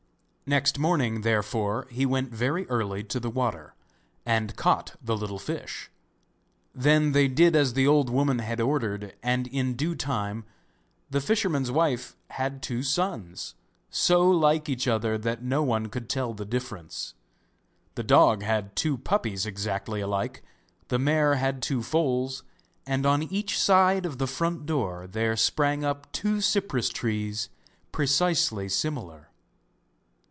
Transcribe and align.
Next 0.47 0.77
morning, 0.77 1.21
therefore, 1.21 1.87
he 1.89 2.05
went 2.05 2.33
very 2.33 2.67
early 2.67 3.05
to 3.05 3.21
the 3.21 3.29
water, 3.29 3.73
and 4.25 4.53
caught 4.57 4.97
the 5.01 5.15
little 5.15 5.39
fish. 5.39 5.89
Then 6.75 7.13
they 7.13 7.29
did 7.29 7.55
as 7.55 7.71
the 7.73 7.87
old 7.87 8.09
woman 8.09 8.39
had 8.39 8.59
ordered, 8.59 9.15
and 9.23 9.47
in 9.47 9.75
due 9.75 9.95
time 9.95 10.43
the 11.09 11.21
fisherman's 11.21 11.71
wife 11.71 12.17
had 12.31 12.61
two 12.61 12.83
sons, 12.83 13.55
so 13.89 14.29
like 14.29 14.67
each 14.67 14.89
other 14.89 15.17
that 15.19 15.41
no 15.41 15.63
one 15.63 15.85
could 15.87 16.09
tell 16.09 16.33
the 16.33 16.43
difference. 16.43 17.13
The 17.95 18.03
dog 18.03 18.43
had 18.43 18.75
two 18.75 18.97
puppies 18.97 19.45
exactly 19.45 20.01
alike, 20.01 20.43
the 20.89 20.99
mare 20.99 21.35
had 21.35 21.61
two 21.61 21.81
foals, 21.81 22.43
and 22.85 23.05
on 23.05 23.23
each 23.23 23.57
side 23.57 24.05
of 24.05 24.17
the 24.17 24.27
front 24.27 24.65
door 24.65 25.07
there 25.07 25.37
sprang 25.37 25.85
up 25.85 26.11
two 26.11 26.41
cypress 26.41 26.89
trees 26.89 27.47
precisely 27.93 28.67
similar. 28.67 29.29